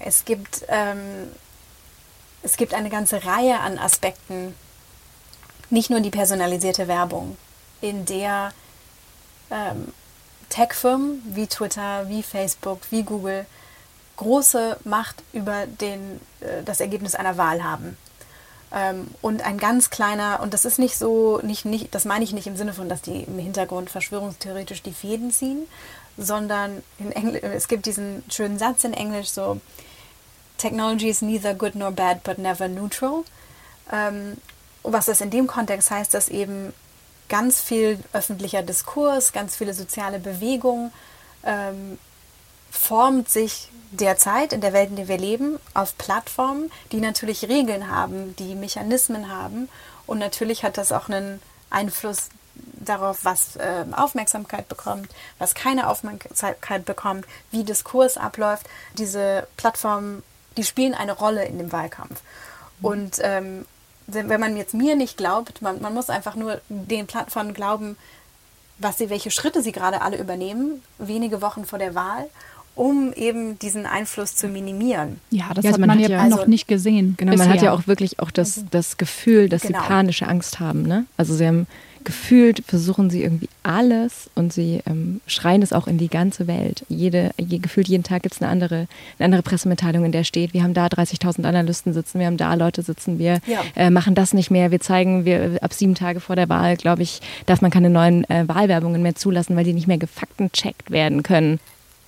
[0.06, 1.00] Es gibt, ähm,
[2.44, 4.54] es gibt eine ganze Reihe an Aspekten,
[5.70, 7.38] nicht nur die personalisierte Werbung,
[7.82, 8.52] in der
[9.52, 9.94] ähm,
[10.50, 13.46] Tech-Firmen wie Twitter, wie Facebook, wie Google
[14.18, 17.98] große Macht über den, äh, das Ergebnis einer Wahl haben.
[18.74, 22.32] Ähm, und ein ganz kleiner, und das ist nicht so, nicht, nicht, das meine ich
[22.32, 25.68] nicht im Sinne von, dass die im Hintergrund verschwörungstheoretisch die Fäden ziehen,
[26.18, 29.60] sondern in Engl es gibt diesen schönen Satz in Englisch so,
[30.58, 33.24] Technology is neither good nor bad, but never neutral.
[33.92, 34.38] Ähm,
[34.84, 36.74] was das in dem Kontext heißt, dass eben
[37.32, 40.92] ganz viel öffentlicher Diskurs, ganz viele soziale Bewegung
[41.46, 41.98] ähm,
[42.70, 47.90] formt sich derzeit in der Welt, in der wir leben, auf Plattformen, die natürlich Regeln
[47.90, 49.70] haben, die Mechanismen haben.
[50.08, 56.84] Und natürlich hat das auch einen Einfluss darauf, was äh, Aufmerksamkeit bekommt, was keine Aufmerksamkeit
[56.84, 58.68] bekommt, wie Diskurs abläuft.
[58.98, 60.22] Diese Plattformen,
[60.58, 62.22] die spielen eine Rolle in dem Wahlkampf.
[62.80, 62.86] Mhm.
[62.86, 63.66] Und ähm,
[64.14, 67.98] wenn man jetzt mir nicht glaubt, man, man muss einfach nur den Plattformen glauben,
[68.78, 72.28] was sie, welche Schritte sie gerade alle übernehmen, wenige Wochen vor der Wahl
[72.76, 75.20] um eben diesen Einfluss zu minimieren.
[75.30, 77.16] Ja, das ja, also hat man, man hat ja noch also, nicht gesehen.
[77.18, 77.48] Genau, bisher.
[77.48, 79.82] man hat ja auch wirklich auch das, also das Gefühl, dass genau.
[79.82, 80.84] sie panische Angst haben.
[80.84, 81.06] Ne?
[81.18, 81.68] Also sie haben
[82.06, 86.86] gefühlt, versuchen sie irgendwie alles und sie ähm, schreien es auch in die ganze Welt.
[86.90, 88.88] Jede, je, gefühlt jeden Tag gibt es eine andere,
[89.18, 92.54] eine andere Pressemitteilung, in der steht, wir haben da 30.000 Analysten sitzen, wir haben da
[92.54, 93.62] Leute sitzen, wir ja.
[93.76, 97.04] äh, machen das nicht mehr, wir zeigen, wir ab sieben Tage vor der Wahl, glaube
[97.04, 101.24] ich, darf man keine neuen äh, Wahlwerbungen mehr zulassen, weil die nicht mehr gefaktencheckt werden
[101.24, 101.60] können.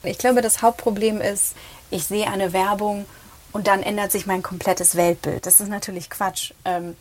[0.03, 1.55] Ich glaube, das Hauptproblem ist,
[1.89, 3.05] ich sehe eine Werbung
[3.53, 5.45] und dann ändert sich mein komplettes Weltbild.
[5.45, 6.51] Das ist natürlich Quatsch.
[6.65, 6.95] Ähm,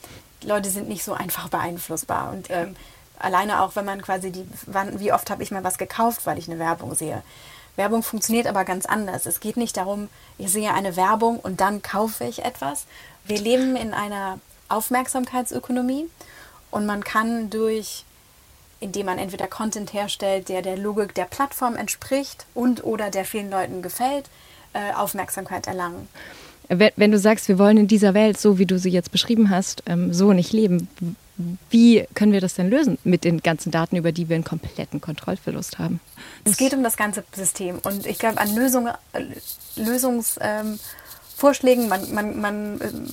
[0.45, 2.31] Leute sind nicht so einfach beeinflussbar.
[2.33, 2.77] Und ähm,
[3.19, 6.39] alleine auch, wenn man quasi die, wann, wie oft habe ich mal was gekauft, weil
[6.39, 7.23] ich eine Werbung sehe.
[7.77, 9.27] Werbung funktioniert aber ganz anders.
[9.27, 12.85] Es geht nicht darum, ich sehe eine Werbung und dann kaufe ich etwas.
[13.25, 16.09] Wir leben in einer Aufmerksamkeitsökonomie
[16.71, 18.05] und man kann durch
[18.83, 23.49] indem man entweder Content herstellt, der der Logik der Plattform entspricht und oder der vielen
[23.49, 24.29] Leuten gefällt,
[24.73, 26.09] äh, Aufmerksamkeit erlangen.
[26.79, 29.83] Wenn du sagst, wir wollen in dieser Welt, so wie du sie jetzt beschrieben hast,
[29.87, 30.89] ähm, so nicht leben,
[31.71, 35.01] wie können wir das denn lösen mit den ganzen Daten, über die wir einen kompletten
[35.01, 36.01] Kontrollverlust haben?
[36.45, 39.25] Es geht um das ganze System und ich glaube an Lösung, äh,
[39.77, 43.07] Lösungsvorschlägen, ähm, man, man, man ähm,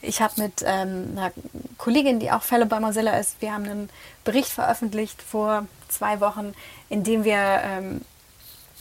[0.00, 1.32] ich habe mit ähm, einer
[1.76, 3.90] Kollegin, die auch Fellow bei Mozilla ist, wir haben einen
[4.24, 6.52] Bericht veröffentlicht vor zwei Wochen,
[6.88, 8.02] in dem wir ähm,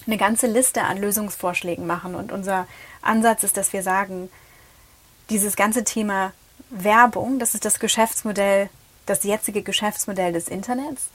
[0.07, 2.15] eine ganze Liste an Lösungsvorschlägen machen.
[2.15, 2.67] Und unser
[3.01, 4.29] Ansatz ist, dass wir sagen,
[5.29, 6.33] dieses ganze Thema
[6.69, 8.69] Werbung, das ist das Geschäftsmodell,
[9.05, 11.09] das jetzige Geschäftsmodell des Internets.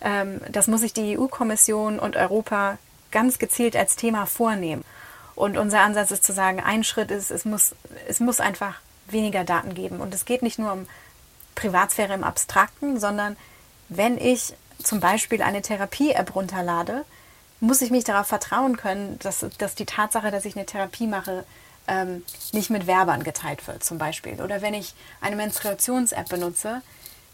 [0.00, 2.78] Ähm, das muss sich die EU-Kommission und Europa
[3.10, 4.84] ganz gezielt als Thema vornehmen.
[5.34, 7.74] Und unser Ansatz ist zu sagen, ein Schritt ist, es muss,
[8.08, 10.00] es muss einfach weniger Daten geben.
[10.00, 10.86] Und es geht nicht nur um
[11.54, 13.36] Privatsphäre im Abstrakten, sondern
[13.88, 17.04] wenn ich zum Beispiel eine Therapie-App runterlade,
[17.60, 21.44] muss ich mich darauf vertrauen können, dass, dass die Tatsache, dass ich eine Therapie mache,
[21.88, 24.40] ähm, nicht mit Werbern geteilt wird, zum Beispiel.
[24.40, 26.82] Oder wenn ich eine Menstruations-App benutze,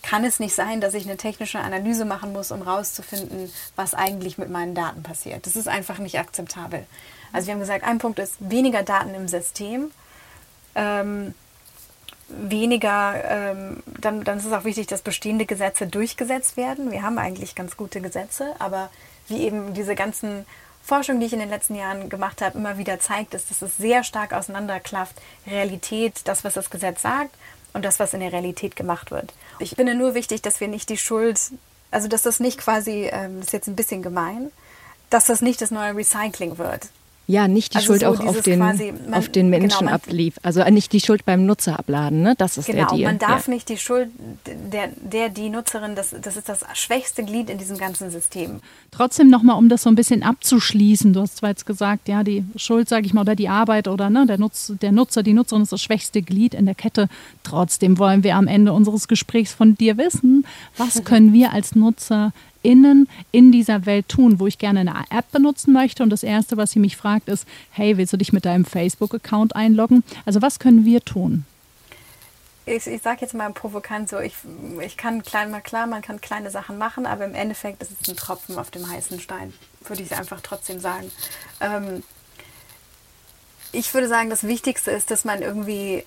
[0.02, 4.38] kann es nicht sein, dass ich eine technische Analyse machen muss, um herauszufinden, was eigentlich
[4.38, 5.46] mit meinen Daten passiert.
[5.46, 6.86] Das ist einfach nicht akzeptabel.
[7.32, 9.90] Also wir haben gesagt, ein Punkt ist weniger Daten im System.
[10.74, 11.34] Ähm,
[12.28, 16.90] weniger, ähm, dann, dann ist es auch wichtig, dass bestehende Gesetze durchgesetzt werden.
[16.90, 18.90] Wir haben eigentlich ganz gute Gesetze, aber
[19.28, 20.46] wie eben diese ganzen
[20.82, 23.76] Forschung, die ich in den letzten Jahren gemacht habe, immer wieder zeigt, ist, dass es
[23.78, 27.34] sehr stark auseinanderklafft, Realität, das, was das Gesetz sagt
[27.72, 29.32] und das, was in der Realität gemacht wird.
[29.58, 31.40] Ich finde nur wichtig, dass wir nicht die Schuld,
[31.90, 34.50] also dass das nicht quasi, ähm, das ist jetzt ein bisschen gemein,
[35.08, 36.88] dass das nicht das neue Recycling wird.
[37.26, 39.92] Ja, nicht die also Schuld so auch auf den, quasi, man, auf den Menschen genau,
[39.92, 40.34] ablief.
[40.42, 42.34] Also nicht die Schuld beim Nutzer abladen, ne?
[42.36, 43.10] Das ist genau, der Deal.
[43.10, 43.54] Man darf ja.
[43.54, 44.10] nicht die Schuld,
[44.44, 48.60] der, der, die Nutzerin, das, das ist das schwächste Glied in diesem ganzen System.
[48.90, 52.44] Trotzdem nochmal, um das so ein bisschen abzuschließen, du hast zwar jetzt gesagt, ja, die
[52.56, 55.62] Schuld, sage ich mal, oder die Arbeit oder ne, der, Nutz, der Nutzer, die Nutzerin
[55.62, 57.08] ist das schwächste Glied in der Kette.
[57.42, 62.32] Trotzdem wollen wir am Ende unseres Gesprächs von dir wissen, was können wir als Nutzer
[62.64, 66.02] innen in dieser Welt tun, wo ich gerne eine App benutzen möchte.
[66.02, 69.54] Und das Erste, was sie mich fragt, ist, hey, willst du dich mit deinem Facebook-Account
[69.54, 70.02] einloggen?
[70.24, 71.44] Also was können wir tun?
[72.66, 74.34] Ich, ich sage jetzt mal provokant so, ich,
[74.80, 78.08] ich kann klein mal klar, man kann kleine Sachen machen, aber im Endeffekt ist es
[78.08, 79.52] ein Tropfen auf dem heißen Stein,
[79.84, 81.12] würde ich einfach trotzdem sagen.
[81.60, 82.02] Ähm,
[83.72, 86.04] ich würde sagen, das Wichtigste ist, dass man irgendwie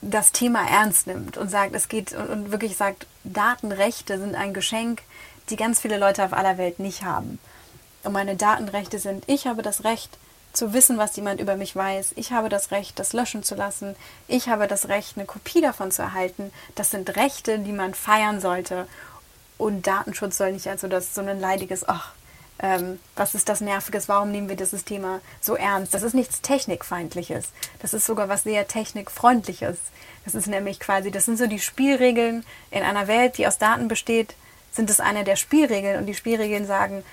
[0.00, 5.02] das Thema ernst nimmt und sagt, es geht und, wirklich sagt, Datenrechte sind ein Geschenk,
[5.50, 7.38] die ganz viele Leute auf aller Welt nicht haben.
[8.04, 10.18] Und meine Datenrechte sind, ich habe das Recht
[10.52, 12.12] zu wissen, was jemand über mich weiß.
[12.16, 13.96] Ich habe das Recht, das löschen zu lassen.
[14.28, 16.52] Ich habe das Recht, eine Kopie davon zu erhalten.
[16.74, 18.86] Das sind Rechte, die man feiern sollte.
[19.56, 22.12] Und Datenschutz soll nicht als so, das, so ein leidiges, ach,
[22.60, 25.94] ähm, was ist das Nerviges, warum nehmen wir dieses Thema so ernst?
[25.94, 27.50] Das ist nichts Technikfeindliches.
[27.80, 29.78] Das ist sogar was sehr Technikfreundliches.
[30.24, 33.88] Das ist nämlich quasi, das sind so die Spielregeln in einer Welt, die aus Daten
[33.88, 34.34] besteht,
[34.72, 35.98] sind es eine der Spielregeln.
[35.98, 37.04] Und die Spielregeln sagen,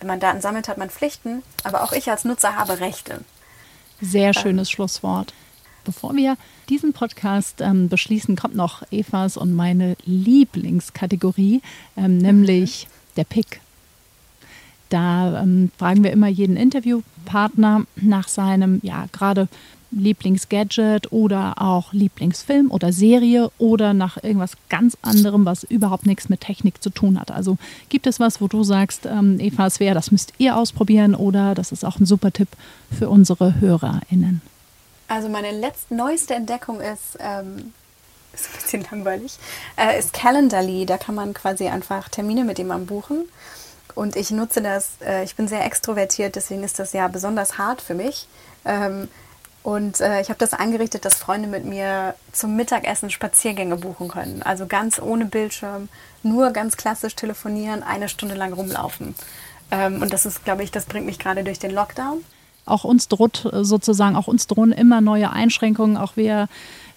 [0.00, 3.20] wenn man Daten sammelt, hat man Pflichten, aber auch ich als Nutzer habe Rechte.
[4.00, 5.34] Sehr ähm, schönes ähm, Schlusswort.
[5.84, 6.38] Bevor wir
[6.70, 11.60] diesen Podcast ähm, beschließen, kommt noch Evas und meine Lieblingskategorie,
[11.96, 13.14] ähm, nämlich mhm.
[13.16, 13.60] der Pick.
[14.94, 19.48] Da ähm, fragen wir immer jeden Interviewpartner nach seinem, ja, gerade
[19.90, 26.42] Lieblingsgadget oder auch Lieblingsfilm oder Serie oder nach irgendwas ganz anderem, was überhaupt nichts mit
[26.42, 27.32] Technik zu tun hat.
[27.32, 31.16] Also gibt es was, wo du sagst, ähm, Eva, es wäre, das müsst ihr ausprobieren
[31.16, 32.50] oder das ist auch ein super Tipp
[32.96, 34.42] für unsere HörerInnen?
[35.08, 37.72] Also meine letzte, neueste Entdeckung ist, ähm,
[38.32, 39.38] ist ein bisschen langweilig,
[39.76, 40.86] äh, ist Calendarly.
[40.86, 43.24] Da kann man quasi einfach Termine mit jemandem buchen.
[43.94, 47.80] Und ich nutze das, äh, ich bin sehr extrovertiert, deswegen ist das ja besonders hart
[47.80, 48.28] für mich.
[48.64, 49.08] Ähm,
[49.62, 54.42] und äh, ich habe das eingerichtet, dass Freunde mit mir zum Mittagessen Spaziergänge buchen können.
[54.42, 55.88] Also ganz ohne Bildschirm,
[56.22, 59.14] nur ganz klassisch telefonieren, eine Stunde lang rumlaufen.
[59.70, 62.22] Ähm, und das ist, glaube ich, das bringt mich gerade durch den Lockdown.
[62.66, 66.48] Auch uns droht äh, sozusagen, auch uns drohen immer neue Einschränkungen, auch wir.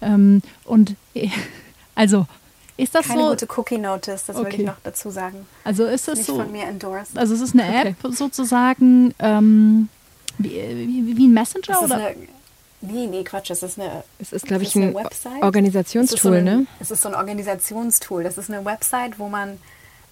[0.02, 0.96] Ähm, und
[1.96, 2.26] also
[2.78, 3.30] ist das Keine so?
[3.30, 4.46] gute Cookie Notice, das okay.
[4.46, 5.46] würde ich noch dazu sagen.
[5.64, 6.36] Also ist es Nicht so?
[6.36, 7.18] von mir endorsed.
[7.18, 8.16] Also es ist eine App okay.
[8.16, 9.90] sozusagen ähm,
[10.38, 11.96] wie, wie, wie, ein Messenger das oder?
[11.96, 12.16] Eine,
[12.82, 13.50] nee, nee, Quatsch.
[13.50, 14.04] Es ist eine.
[14.20, 15.42] Es ist, glaube ich, ein Website.
[15.42, 16.68] Organisationstool, es so ein, ne?
[16.80, 18.24] Es ist so ein Organisationstool.
[18.24, 19.58] Das ist eine Website, wo man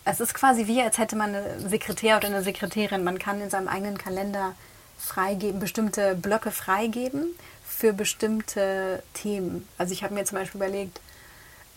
[0.06, 3.04] es ist quasi wie, als hätte man eine Sekretär oder eine Sekretärin.
[3.04, 4.54] Man kann in seinem eigenen Kalender
[4.97, 7.36] freigeben, bestimmte Blöcke freigeben
[7.67, 9.67] für bestimmte Themen.
[9.78, 11.01] Also ich habe mir zum Beispiel überlegt,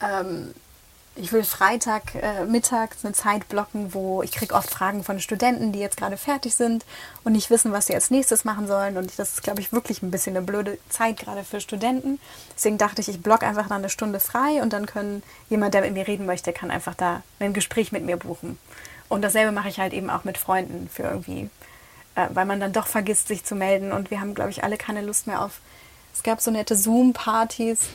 [0.03, 0.55] ähm,
[1.19, 5.81] ich will Freitag äh, eine Zeit blocken, wo ich kriege oft Fragen von Studenten, die
[5.81, 6.85] jetzt gerade fertig sind
[7.25, 8.97] und nicht wissen, was sie als nächstes machen sollen.
[8.97, 12.21] Und das ist, glaube ich, wirklich ein bisschen eine blöde Zeit gerade für Studenten.
[12.55, 15.83] Deswegen dachte ich, ich block einfach dann eine Stunde frei und dann können jemand, der
[15.83, 18.59] mit mir reden möchte, kann einfach da ein Gespräch mit mir buchen.
[19.09, 21.51] Und dasselbe mache ich halt eben auch mit Freunden für irgendwie,
[22.15, 23.93] äh, weil man dann doch vergisst, sich zu melden.
[23.93, 25.61] Und wir haben, glaube ich, alle keine Lust mehr auf.
[26.15, 27.89] Es gab so nette Zoom-Partys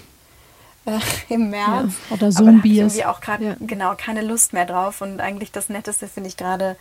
[0.85, 0.99] äh,
[1.33, 1.93] im März.
[2.09, 2.77] Ja, oder Zombies.
[2.77, 3.55] irgendwie auch gerade ja.
[3.59, 5.01] genau keine Lust mehr drauf.
[5.01, 6.75] Und eigentlich das Netteste finde ich gerade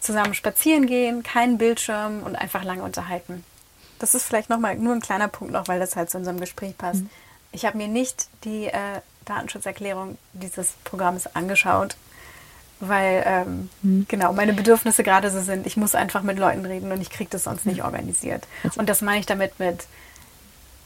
[0.00, 3.44] zusammen spazieren gehen, keinen Bildschirm und einfach lange unterhalten.
[3.98, 6.40] Das ist vielleicht noch mal nur ein kleiner Punkt noch, weil das halt zu unserem
[6.40, 7.02] Gespräch passt.
[7.02, 7.10] Mhm.
[7.52, 11.96] Ich habe mir nicht die äh, Datenschutzerklärung dieses Programms angeschaut,
[12.80, 14.06] weil ähm, mhm.
[14.08, 15.66] genau meine Bedürfnisse gerade so sind.
[15.66, 18.46] Ich muss einfach mit Leuten reden und ich kriege das sonst nicht organisiert.
[18.64, 18.80] Also.
[18.80, 19.86] Und das meine ich damit mit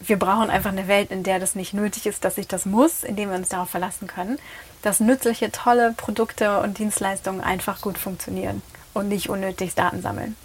[0.06, 3.04] wir brauchen einfach eine Welt, in der das nicht nötig ist, dass ich das muss,
[3.04, 4.38] indem wir uns darauf verlassen können,
[4.82, 8.62] dass nützliche, tolle Produkte und Dienstleistungen einfach gut funktionieren
[8.92, 10.36] und nicht unnötig Daten sammeln.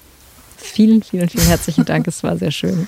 [0.57, 2.07] Vielen, vielen, vielen herzlichen Dank.
[2.07, 2.87] Es war sehr schön.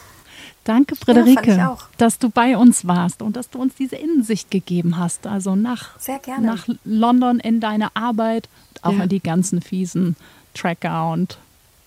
[0.63, 4.97] Danke, Friederike, ja, dass du bei uns warst und dass du uns diese Innensicht gegeben
[4.97, 5.25] hast.
[5.25, 5.97] Also nach,
[6.39, 8.47] nach London in deine Arbeit,
[8.83, 9.03] auch ja.
[9.03, 10.15] in die ganzen fiesen
[10.53, 11.39] Tracker und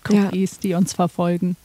[0.09, 0.57] Cookies, ja.
[0.61, 1.55] die uns verfolgen.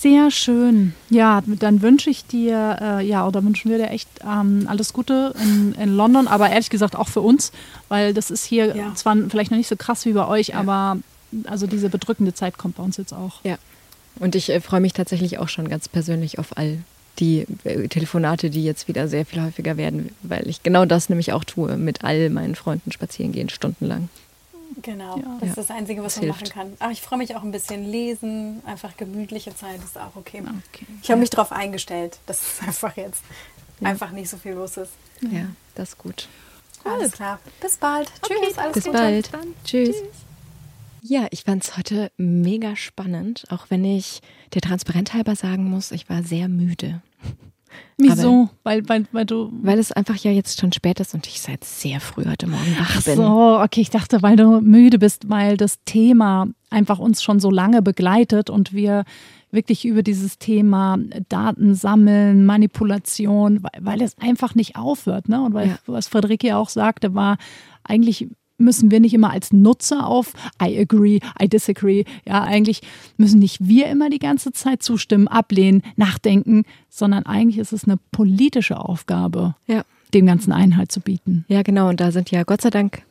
[0.00, 0.94] Sehr schön.
[1.10, 5.34] Ja, dann wünsche ich dir, äh, ja, oder wünschen wir dir echt ähm, alles Gute
[5.42, 7.52] in, in, London, aber ehrlich gesagt auch für uns,
[7.90, 8.94] weil das ist hier ja.
[8.94, 10.54] zwar vielleicht noch nicht so krass wie bei euch, ja.
[10.54, 10.96] aber
[11.44, 13.44] also diese bedrückende Zeit kommt bei uns jetzt auch.
[13.44, 13.58] Ja.
[14.18, 16.78] Und ich äh, freue mich tatsächlich auch schon ganz persönlich auf all
[17.18, 21.34] die äh, Telefonate, die jetzt wieder sehr viel häufiger werden, weil ich genau das nämlich
[21.34, 24.08] auch tue, mit all meinen Freunden spazieren gehen, stundenlang.
[24.82, 25.38] Genau, ja.
[25.40, 26.54] das ist das Einzige, was das man hilft.
[26.56, 26.76] machen kann.
[26.78, 30.42] Aber ich freue mich auch ein bisschen lesen, einfach gemütliche Zeit ist auch okay.
[30.42, 30.86] okay.
[31.02, 33.22] Ich habe mich darauf eingestellt, dass es einfach jetzt
[33.80, 33.88] ja.
[33.88, 34.92] einfach nicht so viel los ist.
[35.20, 36.28] Ja, das ist gut.
[36.84, 37.38] Alles klar.
[37.60, 38.10] Bis bald.
[38.22, 38.34] Okay.
[38.42, 38.58] Tschüss.
[38.58, 38.96] Alles Bis Gute.
[38.96, 39.30] bald.
[39.64, 39.96] Tschüss.
[39.96, 40.08] Tschüss.
[41.02, 44.20] Ja, ich fand es heute mega spannend, auch wenn ich
[44.52, 47.00] der Transparent halber sagen muss, ich war sehr müde.
[47.98, 48.48] Wieso?
[48.62, 49.50] weil, weil, weil du.
[49.62, 52.76] Weil es einfach ja jetzt schon spät ist und ich seit sehr früh heute Morgen
[52.78, 53.16] wach bin.
[53.16, 57.50] So, okay, ich dachte, weil du müde bist, weil das Thema einfach uns schon so
[57.50, 59.04] lange begleitet und wir
[59.50, 65.28] wirklich über dieses Thema Daten sammeln, Manipulation, weil, weil es einfach nicht aufhört.
[65.28, 65.42] Ne?
[65.42, 65.78] Und weil, ja.
[65.86, 67.36] was Friederike auch sagte, war
[67.82, 68.28] eigentlich
[68.60, 72.04] müssen wir nicht immer als Nutzer auf I agree, I disagree.
[72.26, 72.82] Ja, eigentlich
[73.16, 77.98] müssen nicht wir immer die ganze Zeit zustimmen, ablehnen, nachdenken, sondern eigentlich ist es eine
[78.12, 79.82] politische Aufgabe, ja.
[80.14, 81.44] dem ganzen Einhalt zu bieten.
[81.48, 81.88] Ja, genau.
[81.88, 83.02] Und da sind ja Gott sei Dank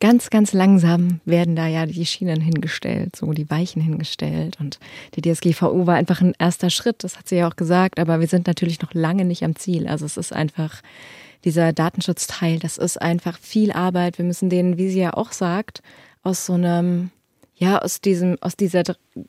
[0.00, 4.58] ganz, ganz langsam werden da ja die Schienen hingestellt, so die Weichen hingestellt.
[4.60, 4.78] Und
[5.14, 8.26] die DSGVO war einfach ein erster Schritt, das hat sie ja auch gesagt, aber wir
[8.26, 9.86] sind natürlich noch lange nicht am Ziel.
[9.86, 10.82] Also es ist einfach
[11.44, 14.18] dieser Datenschutzteil, das ist einfach viel Arbeit.
[14.18, 15.82] Wir müssen den, wie sie ja auch sagt,
[16.22, 17.10] aus so einem,
[17.56, 18.82] ja, aus diesem, aus dieser,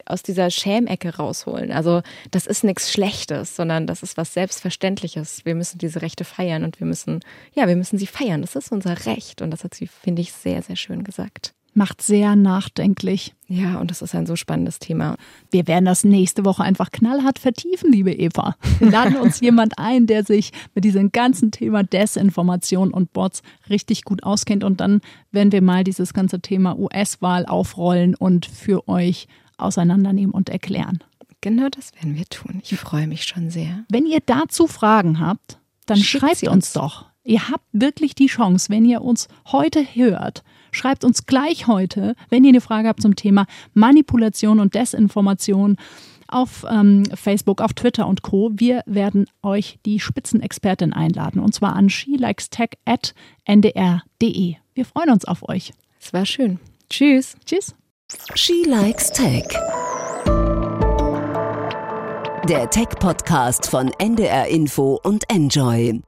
[0.06, 1.72] aus dieser Schämecke rausholen.
[1.72, 2.02] Also,
[2.32, 5.46] das ist nichts Schlechtes, sondern das ist was Selbstverständliches.
[5.46, 7.22] Wir müssen diese Rechte feiern und wir müssen,
[7.54, 8.42] ja, wir müssen sie feiern.
[8.42, 9.42] Das ist unser Recht.
[9.42, 13.36] Und das hat sie, finde ich, sehr, sehr schön gesagt macht sehr nachdenklich.
[13.48, 15.18] Ja, und das ist ein so spannendes Thema.
[15.52, 18.56] Wir werden das nächste Woche einfach knallhart vertiefen, liebe Eva.
[18.80, 24.04] Wir laden uns jemand ein, der sich mit diesem ganzen Thema Desinformation und Bots richtig
[24.04, 24.64] gut auskennt.
[24.64, 25.02] Und dann
[25.32, 31.04] werden wir mal dieses ganze Thema US-Wahl aufrollen und für euch auseinandernehmen und erklären.
[31.42, 32.62] Genau das werden wir tun.
[32.64, 33.86] Ich freue mich schon sehr.
[33.90, 36.52] Wenn ihr dazu Fragen habt, dann schreibt uns.
[36.52, 37.06] uns doch.
[37.24, 40.44] Ihr habt wirklich die Chance, wenn ihr uns heute hört,
[40.76, 45.78] Schreibt uns gleich heute, wenn ihr eine Frage habt zum Thema Manipulation und Desinformation
[46.28, 48.52] auf ähm, Facebook, auf Twitter und Co.
[48.54, 54.56] Wir werden euch die Spitzenexpertin einladen und zwar an shelikestech.ndr.de.
[54.74, 55.72] Wir freuen uns auf euch.
[56.02, 56.60] Es war schön.
[56.90, 57.38] Tschüss.
[57.46, 57.74] Tschüss.
[58.34, 59.46] She Likes Tech.
[62.50, 66.02] Der Tech-Podcast von NDR Info und Enjoy.